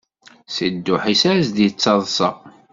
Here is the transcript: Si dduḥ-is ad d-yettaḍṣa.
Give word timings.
Si 0.53 0.67
dduḥ-is 0.69 1.23
ad 1.31 1.39
d-yettaḍṣa. 1.55 2.29